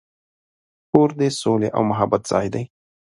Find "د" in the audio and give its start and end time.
1.19-1.21